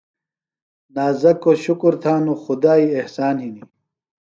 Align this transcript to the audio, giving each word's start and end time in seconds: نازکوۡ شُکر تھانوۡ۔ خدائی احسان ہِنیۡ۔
نازکوۡ 0.95 1.57
شُکر 1.65 1.93
تھانوۡ۔ 2.01 2.39
خدائی 2.43 2.85
احسان 2.99 3.35
ہِنیۡ۔ 3.43 3.67